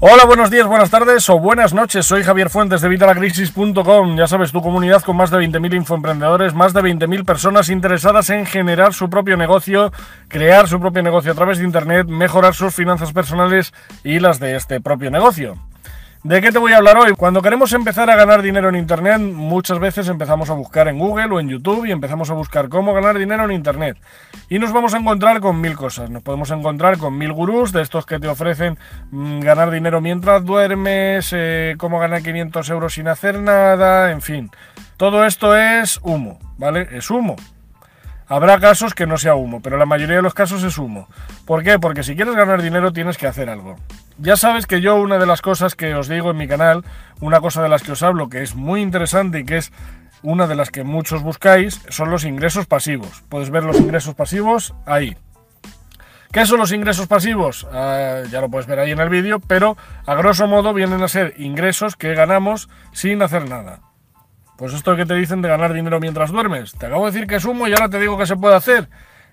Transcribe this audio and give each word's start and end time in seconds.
Hola, 0.00 0.26
buenos 0.26 0.48
días, 0.48 0.64
buenas 0.64 0.90
tardes 0.90 1.28
o 1.28 1.40
buenas 1.40 1.74
noches. 1.74 2.06
Soy 2.06 2.22
Javier 2.22 2.50
Fuentes 2.50 2.80
de 2.80 2.88
Vitalacrisis.com. 2.88 4.16
Ya 4.16 4.28
sabes, 4.28 4.52
tu 4.52 4.62
comunidad 4.62 5.02
con 5.02 5.16
más 5.16 5.32
de 5.32 5.38
20.000 5.38 5.74
infoemprendedores, 5.74 6.54
más 6.54 6.72
de 6.72 6.82
20.000 6.82 7.24
personas 7.24 7.68
interesadas 7.68 8.30
en 8.30 8.46
generar 8.46 8.94
su 8.94 9.10
propio 9.10 9.36
negocio, 9.36 9.90
crear 10.28 10.68
su 10.68 10.78
propio 10.78 11.02
negocio 11.02 11.32
a 11.32 11.34
través 11.34 11.58
de 11.58 11.64
Internet, 11.64 12.06
mejorar 12.06 12.54
sus 12.54 12.76
finanzas 12.76 13.12
personales 13.12 13.74
y 14.04 14.20
las 14.20 14.38
de 14.38 14.54
este 14.54 14.80
propio 14.80 15.10
negocio. 15.10 15.56
¿De 16.24 16.40
qué 16.40 16.50
te 16.50 16.58
voy 16.58 16.72
a 16.72 16.78
hablar 16.78 16.96
hoy? 16.96 17.12
Cuando 17.12 17.42
queremos 17.42 17.72
empezar 17.72 18.10
a 18.10 18.16
ganar 18.16 18.42
dinero 18.42 18.68
en 18.68 18.74
Internet, 18.74 19.20
muchas 19.20 19.78
veces 19.78 20.08
empezamos 20.08 20.50
a 20.50 20.54
buscar 20.54 20.88
en 20.88 20.98
Google 20.98 21.26
o 21.26 21.38
en 21.38 21.48
YouTube 21.48 21.86
y 21.86 21.92
empezamos 21.92 22.28
a 22.30 22.34
buscar 22.34 22.68
cómo 22.68 22.92
ganar 22.92 23.16
dinero 23.16 23.44
en 23.44 23.52
Internet. 23.52 23.96
Y 24.48 24.58
nos 24.58 24.72
vamos 24.72 24.94
a 24.94 24.98
encontrar 24.98 25.40
con 25.40 25.60
mil 25.60 25.76
cosas. 25.76 26.10
Nos 26.10 26.24
podemos 26.24 26.50
encontrar 26.50 26.98
con 26.98 27.16
mil 27.16 27.32
gurús 27.32 27.70
de 27.70 27.82
estos 27.82 28.04
que 28.04 28.18
te 28.18 28.26
ofrecen 28.26 28.78
mm, 29.12 29.40
ganar 29.40 29.70
dinero 29.70 30.00
mientras 30.00 30.44
duermes, 30.44 31.30
eh, 31.32 31.76
cómo 31.78 32.00
ganar 32.00 32.20
500 32.20 32.68
euros 32.70 32.94
sin 32.94 33.06
hacer 33.06 33.38
nada, 33.38 34.10
en 34.10 34.20
fin. 34.20 34.50
Todo 34.96 35.24
esto 35.24 35.56
es 35.56 36.00
humo, 36.02 36.40
¿vale? 36.58 36.88
Es 36.90 37.10
humo. 37.12 37.36
Habrá 38.28 38.60
casos 38.60 38.92
que 38.92 39.06
no 39.06 39.16
sea 39.16 39.34
humo, 39.34 39.62
pero 39.62 39.78
la 39.78 39.86
mayoría 39.86 40.16
de 40.16 40.22
los 40.22 40.34
casos 40.34 40.62
es 40.62 40.76
humo. 40.76 41.08
¿Por 41.46 41.64
qué? 41.64 41.78
Porque 41.78 42.02
si 42.02 42.14
quieres 42.14 42.36
ganar 42.36 42.60
dinero 42.60 42.92
tienes 42.92 43.16
que 43.16 43.26
hacer 43.26 43.48
algo. 43.48 43.76
Ya 44.18 44.36
sabes 44.36 44.66
que 44.66 44.82
yo 44.82 44.96
una 44.96 45.18
de 45.18 45.24
las 45.24 45.40
cosas 45.40 45.74
que 45.74 45.94
os 45.94 46.08
digo 46.08 46.30
en 46.30 46.36
mi 46.36 46.46
canal, 46.46 46.84
una 47.20 47.40
cosa 47.40 47.62
de 47.62 47.70
las 47.70 47.82
que 47.82 47.92
os 47.92 48.02
hablo 48.02 48.28
que 48.28 48.42
es 48.42 48.54
muy 48.54 48.82
interesante 48.82 49.40
y 49.40 49.44
que 49.44 49.56
es 49.56 49.72
una 50.22 50.46
de 50.46 50.56
las 50.56 50.70
que 50.70 50.84
muchos 50.84 51.22
buscáis, 51.22 51.80
son 51.88 52.10
los 52.10 52.24
ingresos 52.24 52.66
pasivos. 52.66 53.24
Puedes 53.30 53.48
ver 53.48 53.64
los 53.64 53.78
ingresos 53.78 54.14
pasivos 54.14 54.74
ahí. 54.84 55.16
¿Qué 56.30 56.44
son 56.44 56.58
los 56.58 56.72
ingresos 56.72 57.06
pasivos? 57.06 57.66
Ah, 57.72 58.22
ya 58.30 58.42
lo 58.42 58.50
puedes 58.50 58.66
ver 58.66 58.78
ahí 58.78 58.90
en 58.90 59.00
el 59.00 59.08
vídeo, 59.08 59.40
pero 59.40 59.78
a 60.04 60.14
grosso 60.14 60.46
modo 60.46 60.74
vienen 60.74 61.02
a 61.02 61.08
ser 61.08 61.32
ingresos 61.38 61.96
que 61.96 62.14
ganamos 62.14 62.68
sin 62.92 63.22
hacer 63.22 63.48
nada. 63.48 63.80
Pues 64.58 64.74
esto 64.74 64.96
que 64.96 65.06
te 65.06 65.14
dicen 65.14 65.40
de 65.40 65.48
ganar 65.48 65.72
dinero 65.72 66.00
mientras 66.00 66.32
duermes. 66.32 66.72
Te 66.72 66.86
acabo 66.86 67.06
de 67.06 67.12
decir 67.12 67.28
que 67.28 67.36
es 67.36 67.44
humo 67.44 67.68
y 67.68 67.72
ahora 67.72 67.88
te 67.88 68.00
digo 68.00 68.18
que 68.18 68.26
se 68.26 68.34
puede 68.34 68.56
hacer. 68.56 68.88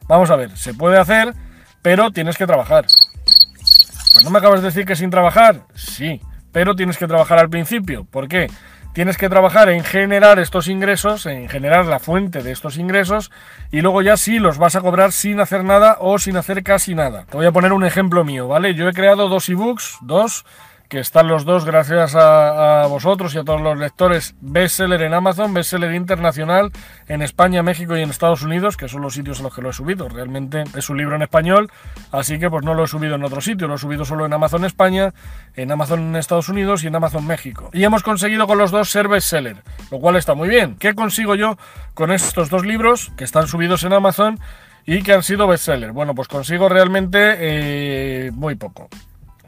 Vamos 0.08 0.30
a 0.30 0.36
ver, 0.36 0.56
se 0.56 0.76
puede 0.76 1.00
hacer, 1.00 1.34
pero 1.81 2.12
tienes 2.12 2.38
que 2.38 2.45
trabajar. 2.45 2.86
Pues 2.86 4.23
no 4.23 4.30
me 4.30 4.38
acabas 4.38 4.62
de 4.62 4.68
decir 4.68 4.86
que 4.86 4.96
sin 4.96 5.09
trabajar. 5.09 5.64
Sí, 5.73 6.22
pero 6.52 6.76
tienes 6.76 7.00
que 7.00 7.08
trabajar 7.08 7.40
al 7.40 7.50
principio. 7.50 8.06
¿Por 8.06 8.28
qué? 8.28 8.52
Tienes 8.94 9.18
que 9.18 9.28
trabajar 9.28 9.68
en 9.70 9.84
generar 9.84 10.38
estos 10.38 10.68
ingresos, 10.68 11.26
en 11.26 11.50
generar 11.50 11.88
la 11.88 11.98
fuente 11.98 12.44
de 12.44 12.52
estos 12.52 12.78
ingresos 12.78 13.31
y 13.72 13.81
luego 13.81 14.03
ya 14.03 14.18
sí 14.18 14.38
los 14.38 14.59
vas 14.59 14.76
a 14.76 14.81
cobrar 14.81 15.12
sin 15.12 15.40
hacer 15.40 15.64
nada 15.64 15.98
o 16.02 16.20
sin 16.20 16.38
hacer 16.38 16.62
casi 16.62 16.94
nada. 16.94 17.26
Te 17.26 17.36
voy 17.36 17.48
a 17.48 17.52
poner 17.52 17.73
un 17.73 17.84
ejemplo 17.84 18.23
mío, 18.23 18.48
¿vale? 18.48 18.76
Yo 18.76 18.88
he 18.88 18.94
creado 18.94 19.28
dos 19.28 19.50
ebooks, 19.50 19.98
dos, 20.02 20.46
que 20.89 21.00
están 21.00 21.28
los 21.28 21.45
dos 21.45 21.66
gracias 21.66 22.16
a, 22.16 22.86
vosotros 22.88 23.33
y 23.33 23.39
a 23.39 23.44
todos 23.44 23.61
los 23.61 23.78
lectores 23.78 24.36
bestseller 24.39 25.02
en 25.02 25.14
Amazon, 25.14 25.53
bestseller 25.53 25.94
internacional 25.94 26.72
en 27.08 27.22
España, 27.22 27.64
México 27.64 27.97
y 27.97 28.02
en 28.02 28.09
Estados 28.09 28.44
Unidos, 28.44 28.78
que 28.78 28.88
son 28.88 29.02
los 29.02 29.13
sitios 29.13 29.39
en 29.39 29.45
los 29.45 29.56
que 29.56 29.61
lo 29.61 29.69
he 29.69 29.73
subido. 29.73 30.08
Realmente 30.08 30.63
es 30.75 30.89
un 30.89 30.97
libro 30.97 31.16
en 31.16 31.23
español, 31.23 31.72
así 32.11 32.39
que 32.39 32.50
pues 32.50 32.63
no 32.63 32.73
lo 32.73 32.83
he 32.83 32.88
subido 32.88 33.16
en 33.16 33.23
otro 33.23 33.41
sitio, 33.41 33.67
lo 33.67 33.75
he 33.75 33.78
subido 33.78 34.06
solo 34.06 34.25
en 34.25 34.33
Amazon 34.33 34.66
España, 34.66 35.13
en 35.56 35.72
Amazon 35.72 36.02
en 36.02 36.16
Estados 36.16 36.50
Unidos 36.50 36.83
y 36.83 36.88
en 36.88 36.95
Amazon 36.95 37.25
México. 37.25 37.69
Y 37.73 37.83
hemos 37.83 38.03
conseguido 38.03 38.45
con 38.47 38.58
los 38.58 38.72
dos 38.72 38.89
ser 38.89 39.08
bestseller, 39.08 39.63
lo 39.91 40.00
cual 40.00 40.16
está 40.16 40.36
muy 40.36 40.50
bien. 40.50 40.75
¿Qué 40.75 40.94
consigo 40.94 41.36
yo 41.36 41.58
con 41.94 42.11
estos 42.11 42.50
dos 42.50 42.66
libros 42.66 43.11
que 43.17 43.23
están 43.23 43.47
subidos 43.47 43.83
en 43.83 43.94
Amazon 43.94 44.39
y 44.86 45.02
que 45.02 45.13
han 45.13 45.23
sido 45.23 45.47
bestseller? 45.47 45.91
Bueno, 45.94 46.13
pues 46.13 46.28
consigo 46.28 46.69
realmente 46.69 47.36
eh, 47.39 48.31
muy 48.33 48.56
poco, 48.56 48.88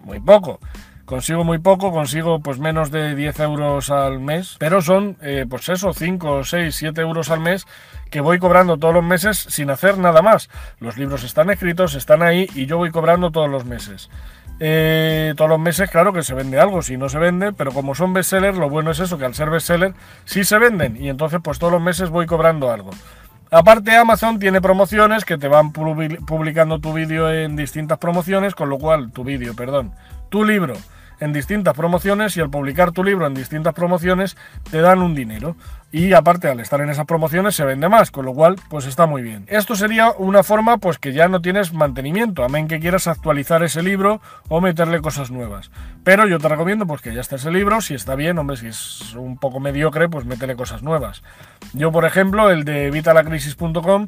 muy 0.03 0.19
poco 0.19 0.59
consigo 1.07 1.45
muy 1.45 1.57
poco, 1.57 1.91
consigo 1.91 2.41
pues 2.41 2.59
menos 2.59 2.91
de 2.91 3.15
10 3.15 3.39
euros 3.39 3.89
al 3.89 4.19
mes, 4.19 4.57
pero 4.59 4.81
son 4.81 5.15
eh, 5.21 5.45
pues 5.49 5.69
eso, 5.69 5.93
5, 5.93 6.43
6, 6.43 6.75
7 6.75 7.01
euros 7.01 7.31
al 7.31 7.39
mes 7.39 7.65
que 8.11 8.19
voy 8.19 8.39
cobrando 8.39 8.77
todos 8.77 8.93
los 8.93 9.05
meses 9.05 9.37
sin 9.49 9.69
hacer 9.69 9.97
nada 9.97 10.21
más. 10.21 10.49
Los 10.79 10.97
libros 10.97 11.23
están 11.23 11.49
escritos, 11.49 11.95
están 11.95 12.21
ahí 12.21 12.47
y 12.53 12.65
yo 12.65 12.77
voy 12.77 12.91
cobrando 12.91 13.31
todos 13.31 13.49
los 13.49 13.63
meses. 13.63 14.09
Eh, 14.59 15.33
todos 15.37 15.49
los 15.49 15.59
meses, 15.59 15.89
claro 15.89 16.11
que 16.11 16.23
se 16.23 16.33
vende 16.33 16.59
algo, 16.59 16.81
si 16.81 16.97
no 16.97 17.07
se 17.07 17.19
vende, 17.19 17.53
pero 17.53 17.71
como 17.71 17.95
son 17.95 18.13
bestsellers, 18.13 18.57
lo 18.57 18.69
bueno 18.69 18.91
es 18.91 18.99
eso, 18.99 19.17
que 19.17 19.25
al 19.25 19.33
ser 19.33 19.49
bestseller 19.49 19.93
sí 20.25 20.43
se 20.43 20.57
venden 20.57 21.01
y 21.01 21.07
entonces 21.09 21.39
pues 21.41 21.57
todos 21.57 21.71
los 21.71 21.81
meses 21.81 22.09
voy 22.09 22.25
cobrando 22.25 22.69
algo. 22.69 22.91
Aparte 23.49 23.95
Amazon 23.95 24.39
tiene 24.39 24.59
promociones 24.59 25.23
que 25.23 25.37
te 25.37 25.47
van 25.47 25.71
publicando 25.71 26.79
tu 26.79 26.91
vídeo 26.91 27.31
en 27.31 27.55
distintas 27.55 27.97
promociones, 27.97 28.55
con 28.55 28.69
lo 28.69 28.77
cual 28.77 29.11
tu 29.11 29.23
vídeo, 29.23 29.55
perdón, 29.55 29.93
tu 30.27 30.43
libro 30.43 30.73
en 31.19 31.33
distintas 31.33 31.73
promociones 31.73 32.35
y 32.37 32.41
al 32.41 32.49
publicar 32.49 32.91
tu 32.91 33.03
libro 33.03 33.27
en 33.27 33.33
distintas 33.33 33.73
promociones 33.73 34.37
te 34.69 34.81
dan 34.81 35.01
un 35.01 35.15
dinero. 35.15 35.55
Y 35.89 36.11
aparte 36.13 36.49
al 36.49 36.59
estar 36.59 36.81
en 36.81 36.89
esas 36.89 37.05
promociones 37.05 37.55
se 37.55 37.63
vende 37.63 37.87
más, 37.87 38.11
con 38.11 38.25
lo 38.25 38.33
cual 38.33 38.57
pues 38.69 38.85
está 38.85 39.05
muy 39.05 39.21
bien. 39.21 39.45
Esto 39.47 39.75
sería 39.75 40.11
una 40.17 40.43
forma 40.43 40.79
pues 40.79 40.99
que 40.99 41.13
ya 41.13 41.29
no 41.29 41.41
tienes 41.41 41.73
mantenimiento, 41.73 42.43
a 42.43 42.49
menos 42.49 42.69
que 42.69 42.81
quieras 42.81 43.07
actualizar 43.07 43.63
ese 43.63 43.81
libro 43.81 44.21
o 44.49 44.59
meterle 44.59 44.99
cosas 44.99 45.31
nuevas. 45.31 45.71
Pero 46.03 46.27
yo 46.27 46.39
te 46.39 46.49
recomiendo 46.49 46.85
pues 46.85 47.01
que 47.01 47.13
ya 47.13 47.21
esté 47.21 47.37
ese 47.37 47.51
libro, 47.51 47.79
si 47.79 47.93
está 47.93 48.15
bien, 48.15 48.37
hombre, 48.37 48.57
si 48.57 48.67
es 48.67 49.15
un 49.15 49.37
poco 49.37 49.61
mediocre, 49.61 50.09
pues 50.09 50.25
métele 50.25 50.55
cosas 50.55 50.83
nuevas. 50.83 51.23
Yo 51.73 51.91
por 51.91 52.03
ejemplo, 52.03 52.49
el 52.49 52.65
de 52.65 52.91
vitalacrisis.com 52.91 54.07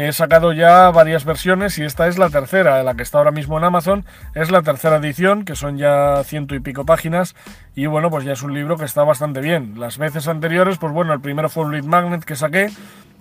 He 0.00 0.12
sacado 0.12 0.52
ya 0.52 0.92
varias 0.92 1.24
versiones 1.24 1.76
y 1.76 1.82
esta 1.82 2.06
es 2.06 2.18
la 2.18 2.30
tercera, 2.30 2.84
la 2.84 2.94
que 2.94 3.02
está 3.02 3.18
ahora 3.18 3.32
mismo 3.32 3.58
en 3.58 3.64
Amazon. 3.64 4.04
Es 4.32 4.48
la 4.48 4.62
tercera 4.62 4.98
edición, 4.98 5.44
que 5.44 5.56
son 5.56 5.76
ya 5.76 6.22
ciento 6.22 6.54
y 6.54 6.60
pico 6.60 6.86
páginas. 6.86 7.34
Y 7.74 7.86
bueno, 7.86 8.08
pues 8.08 8.24
ya 8.24 8.34
es 8.34 8.42
un 8.42 8.54
libro 8.54 8.76
que 8.76 8.84
está 8.84 9.02
bastante 9.02 9.40
bien. 9.40 9.74
Las 9.80 9.98
veces 9.98 10.28
anteriores, 10.28 10.78
pues 10.78 10.92
bueno, 10.92 11.12
el 11.14 11.20
primero 11.20 11.48
fue 11.48 11.64
un 11.64 11.72
lead 11.72 11.82
magnet 11.82 12.22
que 12.22 12.36
saqué. 12.36 12.70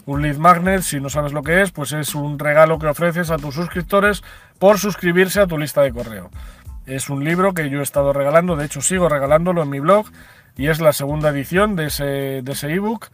Un 0.06 0.22
lead 0.22 0.38
magnet, 0.38 0.82
si 0.84 1.00
no 1.00 1.10
sabes 1.10 1.34
lo 1.34 1.42
que 1.42 1.64
es, 1.64 1.72
pues 1.72 1.94
es 1.94 2.14
un 2.14 2.38
regalo 2.38 2.78
que 2.78 2.86
ofreces 2.86 3.32
a 3.32 3.38
tus 3.38 3.56
suscriptores 3.56 4.24
por 4.60 4.78
suscribirse 4.78 5.42
a 5.42 5.48
tu 5.48 5.58
lista 5.58 5.82
de 5.82 5.92
correo. 5.92 6.30
Es 6.86 7.10
un 7.10 7.24
libro 7.24 7.56
que 7.56 7.72
yo 7.72 7.80
he 7.80 7.84
estado 7.84 8.14
regalando, 8.14 8.56
de 8.56 8.66
hecho 8.66 8.82
sigo 8.82 9.10
regalándolo 9.10 9.64
en 9.64 9.72
mi 9.72 9.80
blog 9.80 10.06
y 10.56 10.68
es 10.68 10.80
la 10.80 10.94
segunda 10.94 11.30
edición 11.30 11.76
de 11.76 11.88
ese, 11.88 12.44
ebook 12.72 13.08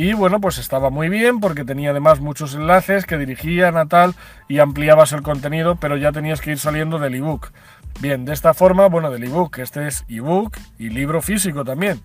y 0.00 0.12
bueno, 0.12 0.40
pues 0.40 0.58
estaba 0.58 0.90
muy 0.90 1.08
bien 1.08 1.40
porque 1.40 1.64
tenía 1.64 1.90
además 1.90 2.20
muchos 2.20 2.54
enlaces 2.54 3.04
que 3.04 3.18
dirigían 3.18 3.76
a 3.76 3.86
tal 3.86 4.14
y 4.46 4.60
ampliabas 4.60 5.10
el 5.12 5.22
contenido, 5.22 5.74
pero 5.74 5.96
ya 5.96 6.12
tenías 6.12 6.40
que 6.40 6.52
ir 6.52 6.58
saliendo 6.60 7.00
del 7.00 7.16
ebook. 7.16 7.50
Bien, 7.98 8.24
de 8.24 8.32
esta 8.32 8.54
forma, 8.54 8.86
bueno, 8.86 9.10
del 9.10 9.24
ebook, 9.24 9.58
este 9.58 9.88
es 9.88 10.04
ebook 10.08 10.56
y 10.78 10.90
libro 10.90 11.20
físico 11.20 11.64
también. 11.64 12.00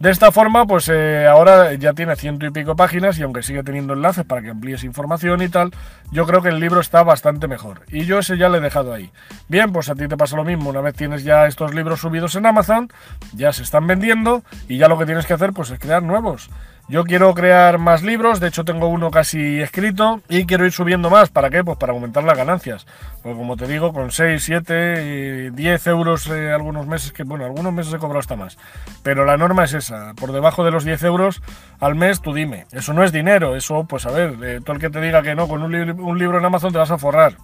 De 0.00 0.10
esta 0.10 0.32
forma, 0.32 0.66
pues 0.66 0.88
eh, 0.88 1.26
ahora 1.28 1.72
ya 1.74 1.92
tiene 1.92 2.16
ciento 2.16 2.46
y 2.46 2.50
pico 2.50 2.74
páginas 2.74 3.16
y 3.18 3.22
aunque 3.22 3.44
sigue 3.44 3.62
teniendo 3.62 3.94
enlaces 3.94 4.24
para 4.24 4.42
que 4.42 4.50
amplíes 4.50 4.82
información 4.82 5.40
y 5.42 5.48
tal, 5.48 5.70
yo 6.10 6.26
creo 6.26 6.42
que 6.42 6.48
el 6.48 6.58
libro 6.58 6.80
está 6.80 7.04
bastante 7.04 7.46
mejor. 7.46 7.82
Y 7.88 8.06
yo 8.06 8.18
ese 8.18 8.38
ya 8.38 8.48
le 8.48 8.58
he 8.58 8.60
dejado 8.60 8.92
ahí. 8.92 9.12
Bien, 9.48 9.72
pues 9.72 9.88
a 9.88 9.94
ti 9.94 10.08
te 10.08 10.16
pasa 10.16 10.34
lo 10.34 10.44
mismo. 10.44 10.70
Una 10.70 10.80
vez 10.80 10.94
tienes 10.94 11.22
ya 11.22 11.46
estos 11.46 11.74
libros 11.74 12.00
subidos 12.00 12.34
en 12.34 12.46
Amazon, 12.46 12.88
ya 13.34 13.52
se 13.52 13.62
están 13.62 13.86
vendiendo 13.86 14.42
y 14.68 14.78
ya 14.78 14.88
lo 14.88 14.98
que 14.98 15.06
tienes 15.06 15.26
que 15.26 15.34
hacer 15.34 15.52
pues 15.52 15.70
es 15.70 15.78
crear 15.78 16.02
nuevos. 16.02 16.50
Yo 16.90 17.04
quiero 17.04 17.34
crear 17.34 17.76
más 17.76 18.02
libros, 18.02 18.40
de 18.40 18.48
hecho 18.48 18.64
tengo 18.64 18.88
uno 18.88 19.10
casi 19.10 19.60
escrito 19.60 20.22
y 20.26 20.46
quiero 20.46 20.64
ir 20.64 20.72
subiendo 20.72 21.10
más. 21.10 21.28
¿Para 21.28 21.50
qué? 21.50 21.62
Pues 21.62 21.76
para 21.76 21.92
aumentar 21.92 22.24
las 22.24 22.38
ganancias. 22.38 22.86
Porque 23.22 23.36
como 23.36 23.58
te 23.58 23.66
digo, 23.66 23.92
con 23.92 24.10
6, 24.10 24.42
7, 24.42 25.50
10 25.50 25.86
euros 25.88 26.26
eh, 26.28 26.50
algunos 26.50 26.86
meses, 26.86 27.12
que 27.12 27.24
bueno, 27.24 27.44
algunos 27.44 27.74
meses 27.74 27.92
he 27.92 27.98
cobrado 27.98 28.20
hasta 28.20 28.36
más. 28.36 28.56
Pero 29.02 29.26
la 29.26 29.36
norma 29.36 29.64
es 29.64 29.74
esa, 29.74 30.14
por 30.14 30.32
debajo 30.32 30.64
de 30.64 30.70
los 30.70 30.84
10 30.84 31.02
euros 31.02 31.42
al 31.78 31.94
mes, 31.94 32.22
tú 32.22 32.32
dime. 32.32 32.64
Eso 32.72 32.94
no 32.94 33.04
es 33.04 33.12
dinero, 33.12 33.54
eso 33.54 33.84
pues 33.84 34.06
a 34.06 34.10
ver, 34.10 34.36
eh, 34.42 34.60
todo 34.64 34.72
el 34.74 34.80
que 34.80 34.88
te 34.88 35.02
diga 35.02 35.20
que 35.20 35.34
no, 35.34 35.46
con 35.46 35.62
un, 35.62 35.74
un 35.74 36.18
libro 36.18 36.38
en 36.38 36.44
Amazon 36.46 36.72
te 36.72 36.78
vas 36.78 36.90
a 36.90 36.96
forrar. 36.96 37.36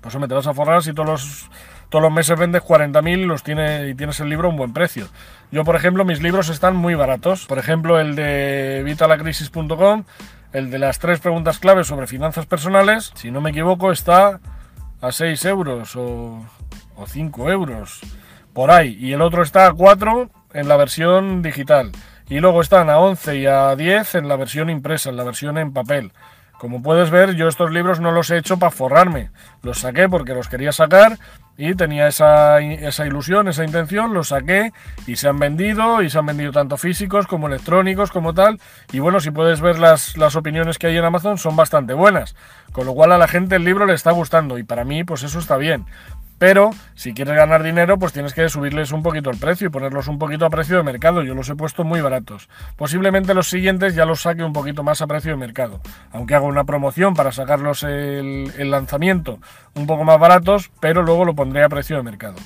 Pues 0.00 0.14
hombre, 0.14 0.28
te 0.28 0.34
vas 0.34 0.46
a 0.46 0.54
forrar 0.54 0.82
si 0.82 0.94
todos 0.94 1.08
los 1.08 1.50
todos 1.88 2.02
los 2.02 2.12
meses 2.12 2.38
vendes 2.38 2.62
40.000 2.62 3.18
y, 3.18 3.24
los 3.24 3.42
tiene, 3.42 3.88
y 3.88 3.94
tienes 3.94 4.20
el 4.20 4.28
libro 4.28 4.48
a 4.48 4.50
un 4.50 4.56
buen 4.56 4.72
precio. 4.72 5.08
Yo, 5.50 5.64
por 5.64 5.76
ejemplo, 5.76 6.04
mis 6.04 6.22
libros 6.22 6.48
están 6.48 6.76
muy 6.76 6.94
baratos. 6.94 7.46
Por 7.46 7.58
ejemplo, 7.58 8.00
el 8.00 8.16
de 8.16 8.82
vitalacrisis.com, 8.84 10.04
el 10.52 10.70
de 10.70 10.78
las 10.78 10.98
tres 10.98 11.20
preguntas 11.20 11.58
claves 11.58 11.86
sobre 11.86 12.06
finanzas 12.06 12.46
personales, 12.46 13.12
si 13.14 13.30
no 13.30 13.40
me 13.40 13.50
equivoco, 13.50 13.92
está 13.92 14.40
a 15.00 15.12
6 15.12 15.44
euros 15.44 15.96
o, 15.96 16.44
o 16.96 17.06
5 17.06 17.50
euros, 17.50 18.00
por 18.52 18.70
ahí. 18.70 18.96
Y 18.98 19.12
el 19.12 19.22
otro 19.22 19.42
está 19.42 19.66
a 19.66 19.72
4 19.72 20.30
en 20.54 20.68
la 20.68 20.76
versión 20.76 21.42
digital. 21.42 21.92
Y 22.28 22.40
luego 22.40 22.62
están 22.62 22.88
a 22.88 22.98
11 22.98 23.36
y 23.36 23.46
a 23.46 23.76
10 23.76 24.14
en 24.14 24.28
la 24.28 24.36
versión 24.36 24.70
impresa, 24.70 25.10
en 25.10 25.16
la 25.16 25.24
versión 25.24 25.58
en 25.58 25.72
papel. 25.72 26.12
Como 26.58 26.82
puedes 26.82 27.10
ver, 27.10 27.34
yo 27.34 27.48
estos 27.48 27.70
libros 27.72 28.00
no 28.00 28.12
los 28.12 28.30
he 28.30 28.38
hecho 28.38 28.58
para 28.58 28.70
forrarme. 28.70 29.30
Los 29.62 29.80
saqué 29.80 30.08
porque 30.08 30.34
los 30.34 30.48
quería 30.48 30.72
sacar 30.72 31.18
y 31.56 31.74
tenía 31.74 32.08
esa, 32.08 32.60
esa, 32.60 33.06
ilusión, 33.06 33.48
esa 33.48 33.64
intención, 33.64 34.12
los 34.12 34.28
saqué 34.28 34.72
y 35.06 35.16
se 35.16 35.28
han 35.28 35.38
vendido 35.38 36.02
y 36.02 36.10
se 36.10 36.18
han 36.18 36.26
vendido 36.26 36.52
tanto 36.52 36.76
físicos 36.76 37.26
como 37.26 37.46
electrónicos 37.46 38.10
como 38.10 38.34
tal 38.34 38.60
y 38.92 38.98
bueno, 38.98 39.20
si 39.20 39.30
puedes 39.30 39.60
ver 39.60 39.78
las, 39.78 40.16
las 40.16 40.34
opiniones 40.34 40.78
que 40.78 40.88
hay 40.88 40.96
en 40.96 41.04
Amazon 41.04 41.38
son 41.38 41.54
bastante 41.54 41.94
buenas, 41.94 42.34
con 42.72 42.86
lo 42.86 42.94
cual 42.94 43.12
a 43.12 43.18
la 43.18 43.28
gente 43.28 43.56
el 43.56 43.64
libro 43.64 43.86
le 43.86 43.94
está 43.94 44.10
gustando 44.10 44.58
y 44.58 44.64
para 44.64 44.84
mí 44.84 45.04
pues 45.04 45.22
eso 45.22 45.38
está 45.38 45.56
bien. 45.56 45.86
Pero 46.44 46.72
si 46.94 47.14
quieres 47.14 47.36
ganar 47.36 47.62
dinero, 47.62 47.98
pues 47.98 48.12
tienes 48.12 48.34
que 48.34 48.46
subirles 48.50 48.92
un 48.92 49.02
poquito 49.02 49.30
el 49.30 49.38
precio 49.38 49.68
y 49.68 49.70
ponerlos 49.70 50.08
un 50.08 50.18
poquito 50.18 50.44
a 50.44 50.50
precio 50.50 50.76
de 50.76 50.82
mercado. 50.82 51.22
Yo 51.22 51.34
los 51.34 51.48
he 51.48 51.54
puesto 51.54 51.84
muy 51.84 52.02
baratos. 52.02 52.50
Posiblemente 52.76 53.32
los 53.32 53.48
siguientes 53.48 53.94
ya 53.94 54.04
los 54.04 54.20
saque 54.20 54.44
un 54.44 54.52
poquito 54.52 54.82
más 54.82 55.00
a 55.00 55.06
precio 55.06 55.30
de 55.30 55.38
mercado. 55.38 55.80
Aunque 56.12 56.34
hago 56.34 56.46
una 56.46 56.64
promoción 56.64 57.14
para 57.14 57.32
sacarlos 57.32 57.82
el, 57.82 58.52
el 58.58 58.70
lanzamiento 58.70 59.38
un 59.72 59.86
poco 59.86 60.04
más 60.04 60.20
baratos, 60.20 60.70
pero 60.80 61.02
luego 61.02 61.24
lo 61.24 61.34
pondré 61.34 61.64
a 61.64 61.70
precio 61.70 61.96
de 61.96 62.02
mercado. 62.02 62.36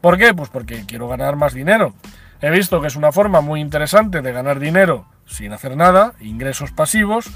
¿Por 0.00 0.16
qué? 0.16 0.32
Pues 0.32 0.48
porque 0.48 0.86
quiero 0.86 1.08
ganar 1.08 1.34
más 1.34 1.52
dinero. 1.52 1.92
He 2.40 2.52
visto 2.52 2.80
que 2.80 2.86
es 2.86 2.94
una 2.94 3.10
forma 3.10 3.40
muy 3.40 3.60
interesante 3.60 4.22
de 4.22 4.30
ganar 4.30 4.60
dinero 4.60 5.06
sin 5.26 5.52
hacer 5.52 5.76
nada, 5.76 6.14
ingresos 6.20 6.70
pasivos, 6.70 7.28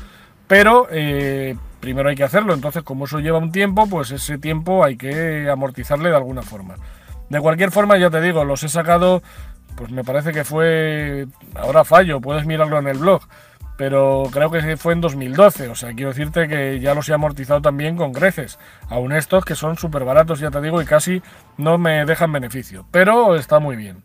pero 0.46 0.86
eh, 0.90 1.56
primero 1.80 2.08
hay 2.08 2.16
que 2.16 2.24
hacerlo. 2.24 2.54
Entonces, 2.54 2.82
como 2.82 3.04
eso 3.04 3.20
lleva 3.20 3.38
un 3.38 3.52
tiempo, 3.52 3.86
pues 3.88 4.10
ese 4.10 4.38
tiempo 4.38 4.84
hay 4.84 4.96
que 4.96 5.48
amortizarle 5.50 6.10
de 6.10 6.16
alguna 6.16 6.42
forma. 6.42 6.76
De 7.28 7.40
cualquier 7.40 7.70
forma, 7.70 7.98
ya 7.98 8.10
te 8.10 8.20
digo, 8.20 8.44
los 8.44 8.62
he 8.64 8.68
sacado, 8.68 9.22
pues 9.76 9.90
me 9.90 10.04
parece 10.04 10.32
que 10.32 10.44
fue, 10.44 11.26
ahora 11.54 11.84
fallo, 11.84 12.20
puedes 12.20 12.46
mirarlo 12.46 12.78
en 12.78 12.86
el 12.86 12.98
blog, 12.98 13.22
pero 13.76 14.24
creo 14.30 14.50
que 14.50 14.76
fue 14.76 14.92
en 14.92 15.00
2012, 15.00 15.68
o 15.68 15.74
sea, 15.74 15.92
quiero 15.94 16.10
decirte 16.10 16.48
que 16.48 16.80
ya 16.80 16.94
los 16.94 17.08
he 17.08 17.14
amortizado 17.14 17.60
también 17.62 17.96
con 17.96 18.12
creces, 18.12 18.58
aún 18.88 19.12
estos 19.12 19.44
que 19.44 19.54
son 19.54 19.76
súper 19.76 20.04
baratos, 20.04 20.38
ya 20.38 20.50
te 20.50 20.60
digo, 20.60 20.80
y 20.80 20.84
casi 20.84 21.22
no 21.56 21.78
me 21.78 22.04
dejan 22.04 22.30
beneficio, 22.30 22.86
pero 22.90 23.36
está 23.36 23.58
muy 23.58 23.76
bien. 23.76 24.04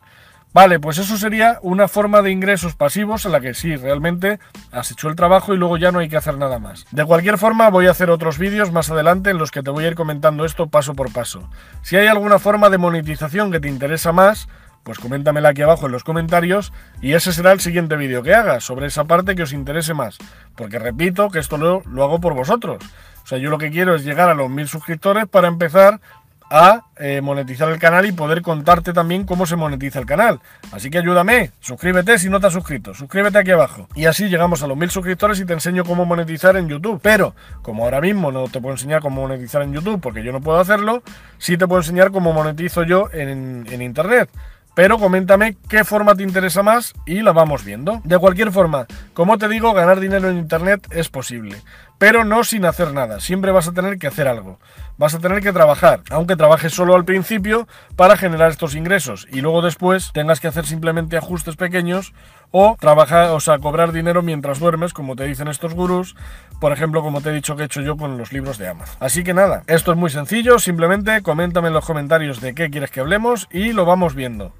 Vale, 0.51 0.79
pues 0.79 0.97
eso 0.97 1.15
sería 1.15 1.59
una 1.61 1.87
forma 1.87 2.23
de 2.23 2.31
ingresos 2.31 2.75
pasivos 2.75 3.23
en 3.25 3.33
la 3.33 3.39
que 3.39 3.53
sí, 3.53 3.75
realmente 3.75 4.39
has 4.71 4.89
hecho 4.89 5.07
el 5.07 5.15
trabajo 5.15 5.53
y 5.53 5.57
luego 5.57 5.77
ya 5.77 5.91
no 5.91 5.99
hay 5.99 6.09
que 6.09 6.17
hacer 6.17 6.39
nada 6.39 6.57
más. 6.57 6.87
De 6.91 7.05
cualquier 7.05 7.37
forma, 7.37 7.69
voy 7.69 7.85
a 7.85 7.91
hacer 7.91 8.09
otros 8.09 8.39
vídeos 8.39 8.71
más 8.71 8.89
adelante 8.89 9.29
en 9.29 9.37
los 9.37 9.51
que 9.51 9.61
te 9.61 9.69
voy 9.69 9.85
a 9.85 9.89
ir 9.89 9.95
comentando 9.95 10.45
esto 10.45 10.67
paso 10.67 10.95
por 10.95 11.13
paso. 11.13 11.47
Si 11.83 11.97
hay 11.97 12.07
alguna 12.07 12.39
forma 12.39 12.71
de 12.71 12.79
monetización 12.79 13.51
que 13.51 13.59
te 13.59 13.69
interesa 13.69 14.11
más, 14.11 14.49
pues 14.81 14.97
coméntamela 14.97 15.49
aquí 15.49 15.61
abajo 15.61 15.85
en 15.85 15.91
los 15.91 16.03
comentarios 16.03 16.73
y 16.99 17.13
ese 17.13 17.31
será 17.31 17.51
el 17.51 17.59
siguiente 17.59 17.95
vídeo 17.95 18.23
que 18.23 18.33
haga 18.33 18.59
sobre 18.59 18.87
esa 18.87 19.03
parte 19.03 19.35
que 19.35 19.43
os 19.43 19.53
interese 19.53 19.93
más. 19.93 20.17
Porque 20.55 20.79
repito 20.79 21.29
que 21.29 21.37
esto 21.37 21.57
lo, 21.57 21.83
lo 21.85 22.03
hago 22.03 22.19
por 22.19 22.33
vosotros. 22.33 22.83
O 23.23 23.27
sea, 23.27 23.37
yo 23.37 23.51
lo 23.51 23.59
que 23.59 23.69
quiero 23.69 23.93
es 23.93 24.03
llegar 24.03 24.29
a 24.29 24.33
los 24.33 24.49
mil 24.49 24.67
suscriptores 24.67 25.27
para 25.27 25.47
empezar 25.47 26.01
a 26.49 26.85
eh, 26.97 27.21
monetizar 27.21 27.69
el 27.69 27.79
canal 27.79 28.05
y 28.05 28.11
poder 28.11 28.41
contarte 28.41 28.93
también 28.93 29.25
cómo 29.25 29.45
se 29.45 29.55
monetiza 29.55 29.99
el 29.99 30.05
canal. 30.05 30.39
Así 30.71 30.89
que 30.89 30.97
ayúdame, 30.97 31.51
suscríbete 31.59 32.17
si 32.19 32.29
no 32.29 32.39
te 32.39 32.47
has 32.47 32.53
suscrito, 32.53 32.93
suscríbete 32.93 33.37
aquí 33.37 33.51
abajo. 33.51 33.87
Y 33.95 34.05
así 34.05 34.29
llegamos 34.29 34.63
a 34.63 34.67
los 34.67 34.77
mil 34.77 34.89
suscriptores 34.89 35.39
y 35.39 35.45
te 35.45 35.53
enseño 35.53 35.83
cómo 35.83 36.05
monetizar 36.05 36.55
en 36.57 36.67
YouTube. 36.67 36.99
Pero, 37.01 37.35
como 37.61 37.83
ahora 37.83 38.01
mismo 38.01 38.31
no 38.31 38.47
te 38.47 38.59
puedo 38.59 38.73
enseñar 38.73 39.01
cómo 39.01 39.21
monetizar 39.21 39.61
en 39.61 39.73
YouTube 39.73 40.01
porque 40.01 40.23
yo 40.23 40.31
no 40.31 40.41
puedo 40.41 40.59
hacerlo, 40.59 41.03
sí 41.37 41.57
te 41.57 41.67
puedo 41.67 41.81
enseñar 41.81 42.11
cómo 42.11 42.33
monetizo 42.33 42.83
yo 42.83 43.09
en, 43.13 43.65
en 43.69 43.81
Internet. 43.81 44.29
Pero 44.75 44.97
coméntame 44.97 45.57
qué 45.67 45.83
forma 45.83 46.15
te 46.15 46.23
interesa 46.23 46.63
más 46.63 46.93
y 47.05 47.21
la 47.21 47.33
vamos 47.33 47.65
viendo. 47.65 48.01
De 48.05 48.17
cualquier 48.17 48.51
forma, 48.51 48.87
como 49.13 49.37
te 49.37 49.49
digo, 49.49 49.73
ganar 49.73 49.99
dinero 49.99 50.29
en 50.29 50.37
Internet 50.37 50.87
es 50.91 51.09
posible. 51.09 51.57
Pero 51.99 52.23
no 52.23 52.45
sin 52.45 52.65
hacer 52.65 52.93
nada. 52.93 53.19
Siempre 53.19 53.51
vas 53.51 53.67
a 53.67 53.73
tener 53.73 53.99
que 53.99 54.07
hacer 54.07 54.27
algo. 54.29 54.57
Vas 54.97 55.13
a 55.13 55.19
tener 55.19 55.41
que 55.41 55.53
trabajar, 55.53 56.01
aunque 56.09 56.37
trabajes 56.37 56.73
solo 56.73 56.95
al 56.95 57.05
principio 57.05 57.67
para 57.97 58.17
generar 58.17 58.49
estos 58.49 58.73
ingresos 58.73 59.27
y 59.31 59.41
luego 59.41 59.61
después 59.61 60.11
tengas 60.13 60.39
que 60.39 60.47
hacer 60.47 60.65
simplemente 60.65 61.17
ajustes 61.17 61.57
pequeños 61.57 62.13
o 62.51 62.77
trabajar, 62.79 63.29
o 63.31 63.39
sea, 63.39 63.59
cobrar 63.59 63.91
dinero 63.91 64.21
mientras 64.21 64.59
duermes, 64.59 64.93
como 64.93 65.15
te 65.15 65.25
dicen 65.25 65.49
estos 65.49 65.73
gurús, 65.73 66.15
por 66.59 66.71
ejemplo, 66.71 67.01
como 67.01 67.21
te 67.21 67.29
he 67.29 67.33
dicho 67.33 67.55
que 67.55 67.63
he 67.63 67.65
hecho 67.65 67.81
yo 67.81 67.97
con 67.97 68.17
los 68.17 68.31
libros 68.33 68.57
de 68.57 68.69
Amazon. 68.69 68.95
Así 68.99 69.23
que 69.23 69.33
nada, 69.33 69.63
esto 69.67 69.91
es 69.91 69.97
muy 69.97 70.09
sencillo, 70.09 70.57
simplemente 70.57 71.21
coméntame 71.21 71.67
en 71.67 71.73
los 71.73 71.85
comentarios 71.85 72.41
de 72.41 72.55
qué 72.55 72.69
quieres 72.69 72.91
que 72.91 73.01
hablemos 73.01 73.47
y 73.51 73.73
lo 73.73 73.85
vamos 73.85 74.15
viendo. 74.15 74.53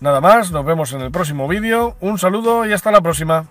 Nada 0.00 0.20
más, 0.20 0.50
nos 0.50 0.64
vemos 0.64 0.92
en 0.92 1.00
el 1.00 1.10
próximo 1.10 1.48
vídeo, 1.48 1.96
un 2.00 2.18
saludo 2.18 2.66
y 2.66 2.72
hasta 2.72 2.90
la 2.90 3.00
próxima. 3.00 3.46